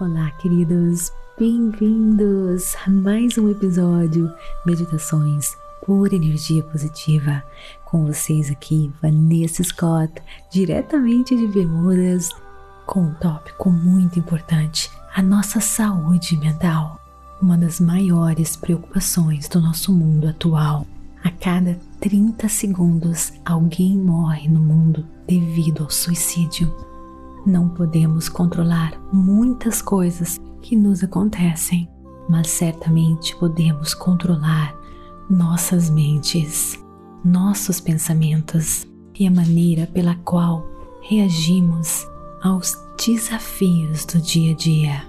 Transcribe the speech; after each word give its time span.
Olá, 0.00 0.30
queridos, 0.30 1.12
bem-vindos 1.38 2.74
a 2.86 2.90
mais 2.90 3.36
um 3.36 3.50
episódio 3.50 4.32
Meditações 4.64 5.54
por 5.84 6.10
Energia 6.10 6.62
Positiva. 6.62 7.44
Com 7.84 8.06
vocês 8.06 8.50
aqui, 8.50 8.90
Vanessa 9.02 9.62
Scott, 9.62 10.10
diretamente 10.50 11.36
de 11.36 11.46
Bermudas, 11.46 12.30
com 12.86 13.02
um 13.02 13.14
tópico 13.16 13.70
muito 13.70 14.18
importante: 14.18 14.90
a 15.14 15.20
nossa 15.20 15.60
saúde 15.60 16.34
mental. 16.38 16.98
Uma 17.38 17.58
das 17.58 17.78
maiores 17.78 18.56
preocupações 18.56 19.48
do 19.48 19.60
nosso 19.60 19.92
mundo 19.92 20.28
atual. 20.28 20.86
A 21.22 21.30
cada 21.30 21.78
30 22.00 22.48
segundos, 22.48 23.34
alguém 23.44 23.98
morre 23.98 24.48
no 24.48 24.60
mundo 24.60 25.06
devido 25.26 25.82
ao 25.82 25.90
suicídio. 25.90 26.89
Não 27.46 27.68
podemos 27.68 28.28
controlar 28.28 29.00
muitas 29.12 29.80
coisas 29.80 30.38
que 30.60 30.76
nos 30.76 31.02
acontecem, 31.02 31.88
mas 32.28 32.48
certamente 32.48 33.34
podemos 33.36 33.94
controlar 33.94 34.74
nossas 35.28 35.88
mentes, 35.88 36.78
nossos 37.24 37.80
pensamentos 37.80 38.86
e 39.18 39.26
a 39.26 39.30
maneira 39.30 39.86
pela 39.86 40.14
qual 40.16 40.66
reagimos 41.00 42.06
aos 42.42 42.76
desafios 43.04 44.04
do 44.04 44.20
dia 44.20 44.52
a 44.52 44.56
dia. 44.56 45.02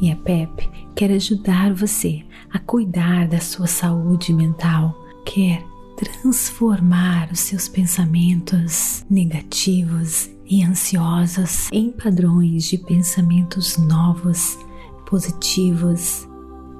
E 0.00 0.10
a 0.12 0.16
PEP 0.16 0.70
quer 0.94 1.10
ajudar 1.10 1.72
você 1.72 2.24
a 2.52 2.58
cuidar 2.58 3.26
da 3.26 3.40
sua 3.40 3.66
saúde 3.66 4.32
mental, 4.32 4.94
quer 5.24 5.64
transformar 5.96 7.30
os 7.32 7.40
seus 7.40 7.68
pensamentos 7.68 9.04
negativos 9.08 10.33
e 10.46 10.62
ansiosas 10.64 11.68
em 11.72 11.90
padrões 11.90 12.64
de 12.64 12.78
pensamentos 12.78 13.76
novos, 13.76 14.58
positivos, 15.06 16.28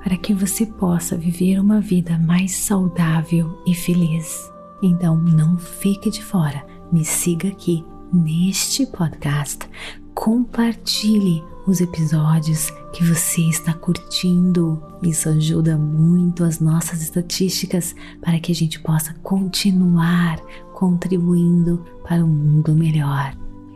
para 0.03 0.17
que 0.17 0.35
você 0.35 0.67
possa 0.67 1.17
viver 1.17 1.59
uma 1.59 1.81
vida 1.81 2.19
mais 2.19 2.55
saudável 2.55 3.63
e 3.67 3.75
feliz. 3.75 4.53
Então 4.83 5.17
não 5.17 5.59
fique 5.59 6.11
de 6.11 6.23
fora, 6.23 6.65
me 6.93 7.05
siga 7.05 7.49
aqui 7.49 7.85
neste 8.13 8.87
podcast, 8.87 9.69
compartilhe 10.15 11.43
os 11.67 11.81
episódios 11.81 12.71
que 12.93 13.03
você 13.03 13.43
está 13.43 13.73
curtindo. 13.73 14.83
Isso 15.03 15.29
ajuda 15.29 15.77
muito 15.77 16.45
as 16.45 16.61
nossas 16.61 17.03
estatísticas 17.03 17.95
para 18.21 18.39
que 18.39 18.53
a 18.53 18.55
gente 18.55 18.79
possa 18.81 19.15
continuar 19.23 20.39
contribuindo 20.75 21.85
para 22.07 22.25
um 22.25 22.29
mundo 22.29 22.75
melhor. 22.75 23.35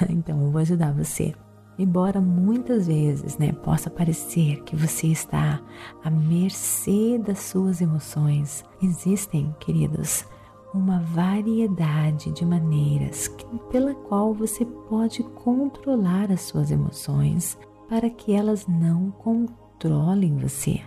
Então 0.10 0.42
eu 0.42 0.50
vou 0.50 0.60
ajudar 0.60 0.92
você 0.92 1.34
Embora 1.78 2.20
muitas 2.20 2.86
vezes 2.86 3.36
né, 3.36 3.52
possa 3.52 3.90
parecer 3.90 4.62
que 4.62 4.74
você 4.74 5.08
está 5.08 5.60
à 6.02 6.10
mercê 6.10 7.18
das 7.18 7.40
suas 7.40 7.82
emoções, 7.82 8.64
existem, 8.82 9.54
queridos, 9.60 10.24
uma 10.72 11.00
variedade 11.00 12.32
de 12.32 12.44
maneiras 12.44 13.30
pela 13.70 13.94
qual 13.94 14.32
você 14.32 14.64
pode 14.64 15.22
controlar 15.22 16.32
as 16.32 16.42
suas 16.42 16.70
emoções 16.70 17.58
para 17.88 18.08
que 18.08 18.32
elas 18.32 18.66
não 18.66 19.10
controlem 19.10 20.36
você. 20.36 20.80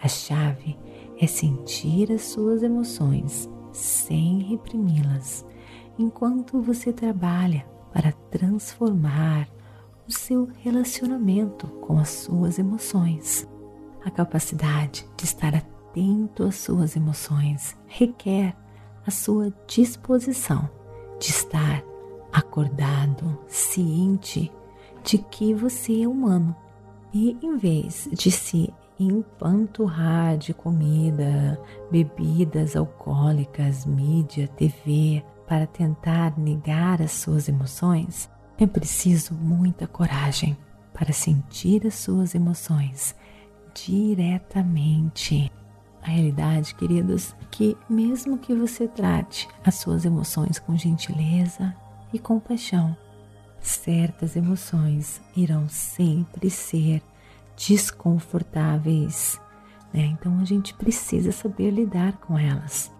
A 0.00 0.06
chave 0.06 0.78
é 1.20 1.26
sentir 1.26 2.12
as 2.12 2.22
suas 2.22 2.62
emoções 2.62 3.50
sem 3.72 4.38
reprimi-las, 4.38 5.44
enquanto 5.98 6.60
você 6.60 6.92
trabalha 6.92 7.66
para 7.92 8.12
transformar 8.30 9.48
o 10.08 10.12
seu 10.12 10.48
relacionamento 10.62 11.66
com 11.82 11.98
as 11.98 12.08
suas 12.08 12.58
emoções. 12.58 13.46
A 14.02 14.10
capacidade 14.10 15.06
de 15.14 15.24
estar 15.24 15.54
atento 15.54 16.44
às 16.44 16.54
suas 16.54 16.96
emoções 16.96 17.76
requer 17.86 18.56
a 19.06 19.10
sua 19.10 19.52
disposição 19.66 20.68
de 21.20 21.30
estar 21.30 21.84
acordado, 22.32 23.38
ciente 23.46 24.50
de 25.04 25.18
que 25.18 25.52
você 25.52 26.02
é 26.02 26.08
humano. 26.08 26.56
E 27.12 27.36
em 27.42 27.58
vez 27.58 28.08
de 28.10 28.30
se 28.30 28.72
empanturrar 28.98 30.38
de 30.38 30.54
comida, 30.54 31.60
bebidas 31.90 32.76
alcoólicas, 32.76 33.84
mídia, 33.84 34.48
TV, 34.48 35.22
para 35.46 35.66
tentar 35.66 36.38
negar 36.38 37.00
as 37.02 37.12
suas 37.12 37.48
emoções, 37.48 38.28
é 38.58 38.66
preciso 38.66 39.34
muita 39.34 39.86
coragem 39.86 40.56
para 40.92 41.12
sentir 41.12 41.86
as 41.86 41.94
suas 41.94 42.34
emoções 42.34 43.14
diretamente. 43.72 45.50
A 46.02 46.10
realidade, 46.10 46.74
queridos, 46.74 47.34
é 47.40 47.44
que 47.50 47.76
mesmo 47.88 48.38
que 48.38 48.54
você 48.54 48.88
trate 48.88 49.48
as 49.64 49.76
suas 49.76 50.04
emoções 50.04 50.58
com 50.58 50.76
gentileza 50.76 51.74
e 52.12 52.18
compaixão, 52.18 52.96
certas 53.60 54.34
emoções 54.34 55.20
irão 55.36 55.68
sempre 55.68 56.50
ser 56.50 57.02
desconfortáveis. 57.56 59.40
Né? 59.92 60.16
Então 60.18 60.38
a 60.40 60.44
gente 60.44 60.74
precisa 60.74 61.30
saber 61.30 61.70
lidar 61.70 62.14
com 62.18 62.38
elas. 62.38 62.92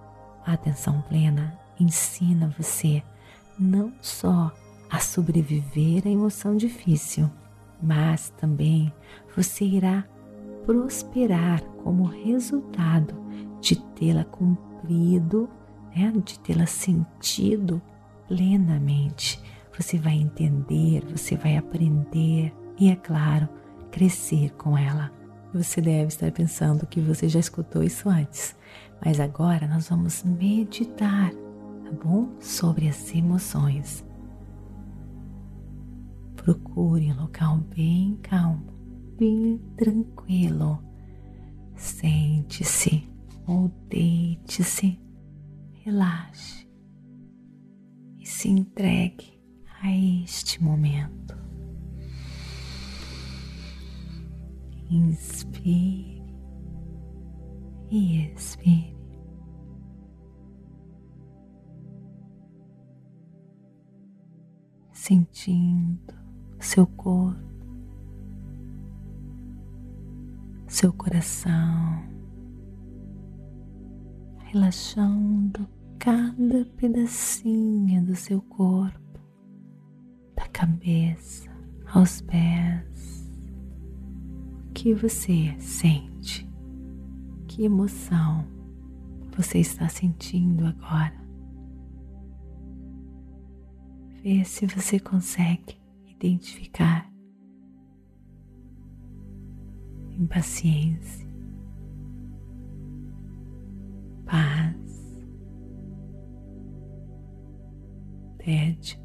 A 0.47 0.53
atenção 0.53 1.03
plena 1.03 1.59
ensina 1.81 2.55
você 2.57 3.03
não 3.59 3.93
só 4.01 4.53
a 4.91 5.01
sobreviver 5.01 6.03
à 6.07 6.11
emoção 6.11 6.57
difícil, 6.57 7.31
mas 7.83 8.31
também 8.31 8.93
você 9.37 9.65
irá 9.65 10.05
prosperar 10.65 11.63
como 11.83 12.05
resultado 12.05 13.15
de 13.61 13.77
tê-la 13.95 14.25
cumprido, 14.25 15.49
né? 15.95 16.13
de 16.25 16.39
tê-la 16.41 16.67
sentido 16.67 17.81
plenamente. 18.27 19.41
Você 19.77 19.99
vai 19.99 20.15
entender, 20.15 21.05
você 21.05 21.37
vai 21.37 21.57
aprender 21.57 22.53
e, 22.79 22.91
é 22.91 22.97
claro, 22.97 23.49
crescer 23.91 24.51
com 24.55 24.77
ela. 24.77 25.11
Você 25.55 25.81
deve 25.81 26.09
estar 26.09 26.31
pensando 26.33 26.87
que 26.87 27.01
você 27.01 27.29
já 27.29 27.41
escutou 27.41 27.83
isso 27.83 28.09
antes, 28.09 28.55
mas 29.05 29.19
agora 29.19 29.67
nós 29.67 29.89
vamos 29.89 30.23
meditar, 30.25 31.31
tá 31.31 31.93
bom? 32.05 32.29
Sobre 32.41 32.89
as 32.89 33.15
emoções. 33.15 34.08
Procure 36.49 37.13
um 37.13 37.21
local 37.21 37.59
bem 37.77 38.17
calmo, 38.23 38.73
bem 39.19 39.59
tranquilo. 39.77 40.83
Sente-se 41.77 43.07
ou 43.47 43.69
deite-se, 43.91 44.99
relaxe 45.85 46.67
e 48.19 48.25
se 48.25 48.49
entregue 48.49 49.39
a 49.83 49.95
este 49.95 50.65
momento. 50.65 51.37
Inspire 54.89 56.23
e 57.91 58.23
expire. 58.33 58.97
Sentindo 64.95 66.18
seu 66.59 66.87
corpo, 66.87 67.39
seu 70.67 70.93
coração, 70.93 72.03
relaxando 74.45 75.69
cada 75.99 76.65
pedacinho 76.77 78.05
do 78.05 78.15
seu 78.15 78.43
corpo, 78.43 79.21
da 80.37 80.47
cabeça 80.49 81.51
aos 81.93 82.21
pés. 82.21 83.31
O 84.69 84.73
que 84.73 84.95
você 84.95 85.55
sente? 85.59 86.49
Que 87.47 87.65
emoção 87.65 88.47
você 89.37 89.59
está 89.59 89.89
sentindo 89.89 90.67
agora? 90.67 91.19
Vê 94.23 94.45
se 94.45 94.67
você 94.67 94.99
consegue 94.99 95.79
identificar 96.19 97.09
impaciência, 100.19 101.29
paz, 104.27 105.17
tédio, 108.39 108.99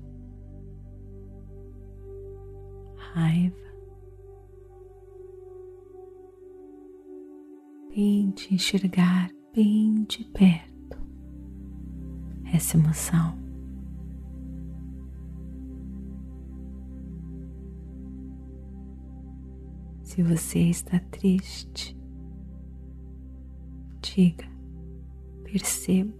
raiva. 2.95 3.63
Tente 7.89 8.55
enxergar 8.55 9.29
bem 9.53 10.03
de 10.05 10.23
perto 10.31 10.97
essa 12.51 12.75
emoção. 12.75 13.42
Se 20.13 20.21
você 20.21 20.59
está 20.59 20.99
triste, 21.09 21.97
diga, 23.99 24.45
percebo 25.43 26.13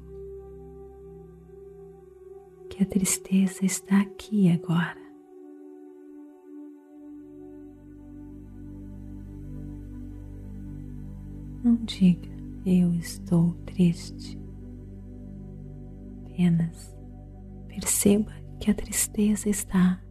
que 2.71 2.81
a 2.81 2.87
tristeza 2.87 3.63
está 3.63 4.01
aqui 4.01 4.49
agora. 4.51 4.97
Não 11.63 11.75
diga 11.85 12.29
eu 12.65 12.91
estou 12.95 13.53
triste. 13.63 14.39
Apenas 16.25 16.97
perceba 17.67 18.33
que 18.59 18.71
a 18.71 18.73
tristeza 18.73 19.49
está 19.49 20.01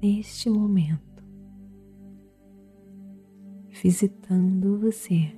neste 0.00 0.48
momento 0.48 1.11
visitando 3.82 4.78
você. 4.78 5.32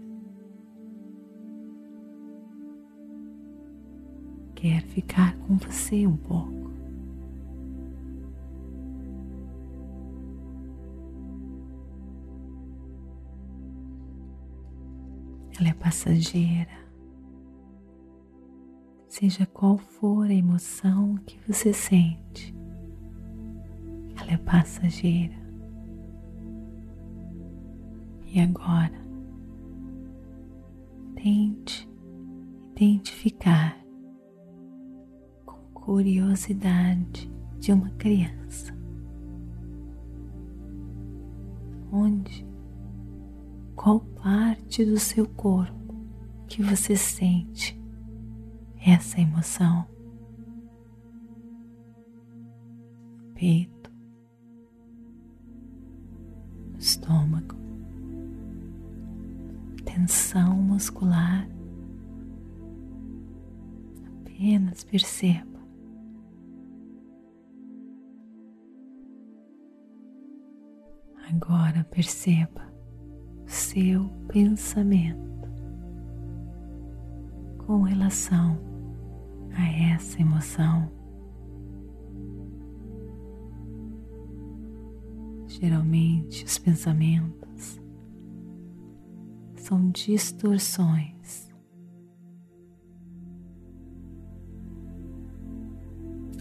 Quer 4.55 4.83
ficar 4.83 5.35
com 5.39 5.57
você 5.57 6.07
um 6.07 6.17
pouco. 6.17 6.71
Ela 15.59 15.71
é 15.71 15.75
passageira. 15.75 16.85
Seja 19.09 19.47
qual 19.47 19.79
for 19.79 20.27
a 20.27 20.35
emoção 20.35 21.17
que 21.25 21.39
você 21.47 21.73
sente, 21.73 22.55
ela 24.21 24.33
é 24.33 24.37
passageira. 24.37 25.44
E 28.35 28.41
agora, 28.41 29.01
tente 31.15 31.89
identificar 32.73 33.79
com 35.47 35.57
curiosidade 35.73 37.33
de 37.61 37.73
uma 37.73 37.89
criança. 37.91 38.77
Onde, 41.93 42.45
qual 43.77 44.01
parte 44.01 44.85
do 44.85 44.99
seu 44.99 45.29
corpo 45.29 45.95
que 46.49 46.61
você 46.61 46.97
sente 46.97 47.81
essa 48.85 49.21
emoção? 49.21 49.87
Peito, 53.35 53.93
estômago, 56.77 57.64
tensão 59.95 60.57
muscular. 60.57 61.49
Apenas 64.23 64.83
perceba. 64.83 65.45
Agora 71.31 71.85
perceba 71.85 72.63
seu 73.47 74.09
pensamento 74.29 75.49
com 77.59 77.83
relação 77.83 78.59
a 79.57 79.95
essa 79.95 80.21
emoção. 80.21 80.91
Geralmente 85.47 86.45
os 86.45 86.59
pensamentos 86.59 87.44
são 89.75 89.91
distorções. 89.91 91.53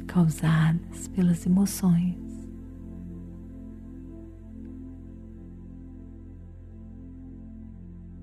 Causadas 0.05 1.07
pelas 1.07 1.43
emoções. 1.43 2.15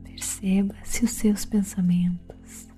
Perceba 0.05 0.76
se 0.85 1.05
os 1.05 1.11
seus 1.11 1.45
pensamentos 1.45 2.69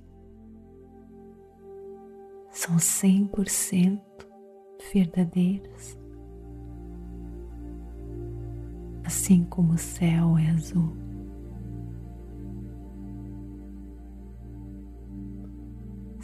são 2.51 2.77
100% 2.77 4.01
verdadeiros, 4.95 5.99
assim 9.05 9.45
como 9.45 9.75
o 9.75 9.79
céu 9.79 10.39
é 10.39 10.51
azul. 10.51 11.02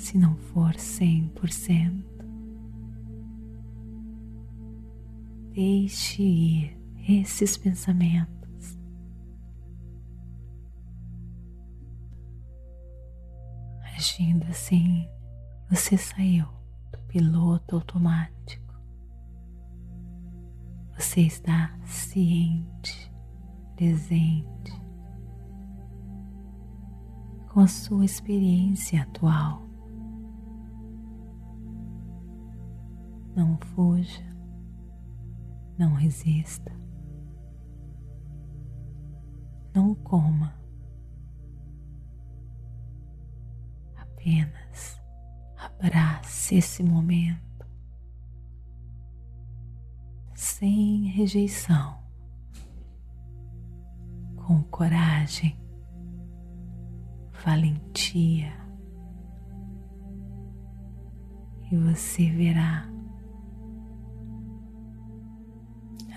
Se 0.09 0.17
não 0.17 0.35
for 0.37 0.75
cem 0.77 1.29
por 1.35 1.51
cento. 1.51 2.25
Deixe 5.53 6.23
ir 6.23 6.81
esses 7.07 7.59
pensamentos. 7.59 8.79
Agindo 13.95 14.47
assim, 14.47 15.07
você 15.69 15.99
saiu 15.99 16.47
do 16.91 16.99
piloto 17.09 17.77
automático. 17.77 18.81
Você 20.97 21.21
está 21.21 21.79
ciente, 21.85 23.13
presente 23.77 24.73
com 27.53 27.61
a 27.61 27.67
sua 27.67 28.07
experiência 28.07 29.03
atual. 29.03 29.68
Não 33.39 33.57
fuja, 33.59 34.27
não 35.79 35.95
resista. 35.95 36.79
não 39.79 39.95
coma. 39.95 40.53
Apenas 43.97 45.01
abrace 45.57 46.57
esse 46.57 46.83
momento 46.83 47.65
sem 50.35 51.05
rejeição, 51.05 51.97
com 54.35 54.63
coragem, 54.65 55.57
valentia, 57.45 58.53
e 61.71 61.77
você 61.77 62.31
verá 62.31 62.98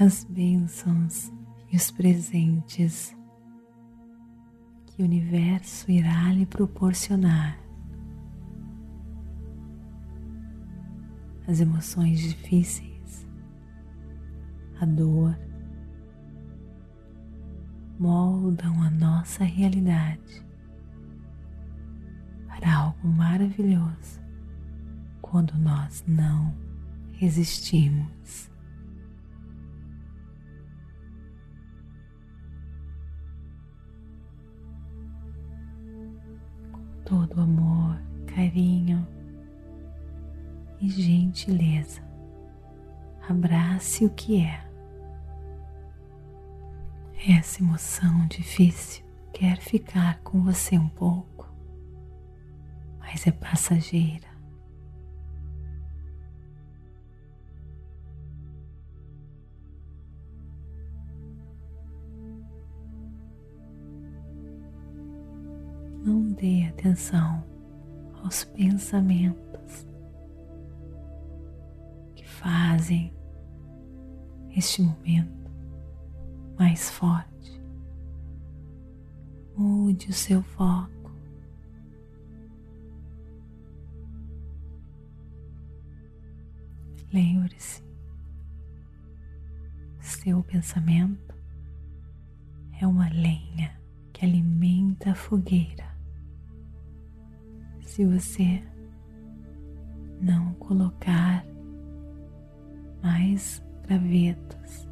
as 0.04 0.24
bênçãos 0.24 1.32
e 1.72 1.78
os 1.78 1.92
presentes 1.92 3.16
que 4.88 5.04
o 5.04 5.06
universo 5.06 5.92
irá 5.92 6.34
lhe 6.34 6.44
proporcionar. 6.44 7.60
As 11.48 11.60
emoções 11.60 12.20
difíceis, 12.20 13.28
a 14.80 14.88
dor, 14.88 15.38
moldam 18.00 18.82
a 18.82 18.90
nossa 18.90 19.44
realidade 19.44 20.44
para 22.48 22.76
algo 22.76 23.08
maravilhoso 23.08 24.20
quando 25.22 25.54
nós 25.60 26.04
não 26.08 26.58
resistimos. 27.12 28.51
Todo 37.12 37.42
amor, 37.42 38.02
carinho 38.26 39.06
e 40.80 40.90
gentileza. 40.90 42.02
Abrace 43.28 44.06
o 44.06 44.10
que 44.12 44.42
é. 44.42 44.66
Essa 47.28 47.62
emoção 47.62 48.26
difícil 48.28 49.04
quer 49.34 49.58
ficar 49.58 50.20
com 50.20 50.42
você 50.42 50.78
um 50.78 50.88
pouco, 50.88 51.54
mas 52.98 53.28
é 53.28 53.32
passageira. 53.32 54.31
Não 66.32 66.36
dê 66.36 66.66
atenção 66.68 67.44
aos 68.24 68.46
pensamentos 68.46 69.86
que 72.16 72.26
fazem 72.26 73.14
este 74.56 74.82
momento 74.82 75.52
mais 76.58 76.90
forte. 76.90 77.62
Mude 79.58 80.10
o 80.10 80.14
seu 80.14 80.42
foco. 80.42 81.12
Lembre-se, 87.12 87.84
seu 90.00 90.42
pensamento 90.44 91.36
é 92.80 92.88
uma 92.88 93.10
lenha 93.10 93.78
que 94.14 94.24
alimenta 94.24 95.12
a 95.12 95.16
fogueira 95.16 95.91
se 97.82 98.06
você 98.06 98.64
não 100.22 100.54
colocar 100.54 101.46
mais 103.02 103.64
gravetos 103.88 104.88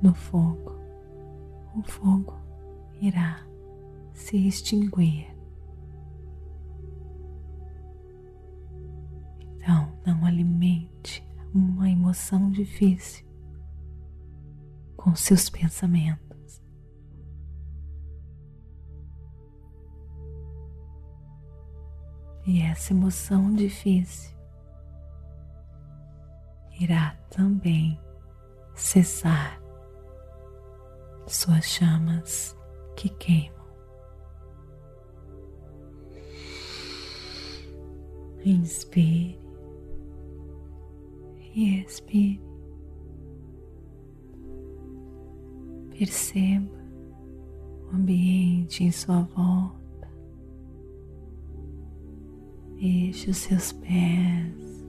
no 0.00 0.14
fogo, 0.14 0.78
o 1.74 1.82
fogo 1.82 2.34
irá 3.00 3.44
se 4.12 4.36
extinguir. 4.46 5.26
Então, 9.56 9.92
não 10.06 10.24
alimente 10.24 11.26
uma 11.54 11.90
emoção 11.90 12.50
difícil 12.50 13.26
com 14.96 15.14
seus 15.14 15.48
pensamentos. 15.48 16.27
E 22.48 22.62
essa 22.62 22.94
emoção 22.94 23.52
difícil 23.52 24.34
irá 26.80 27.14
também 27.28 28.00
cessar 28.74 29.60
suas 31.26 31.66
chamas 31.66 32.56
que 32.96 33.10
queimam. 33.10 33.58
Inspire 38.46 39.38
e 41.54 41.82
expire. 41.82 42.40
Perceba 45.90 46.78
o 47.92 47.94
ambiente 47.94 48.84
em 48.84 48.90
sua 48.90 49.20
volta. 49.36 49.77
Deixe 52.80 53.30
os 53.30 53.38
seus 53.38 53.72
pés, 53.72 54.86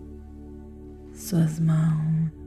suas 1.12 1.60
mãos, 1.60 2.39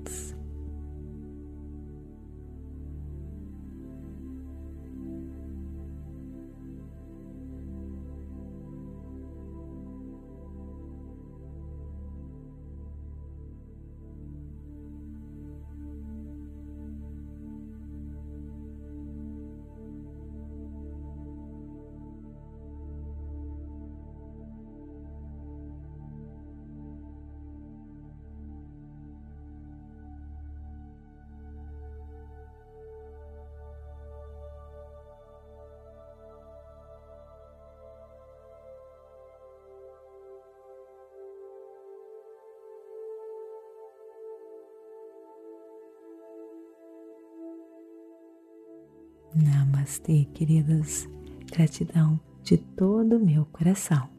Namastê, 49.35 50.27
queridas. 50.35 51.09
Gratidão 51.51 52.21
de 52.43 52.57
todo 52.57 53.17
o 53.17 53.25
meu 53.25 53.47
coração. 53.47 54.12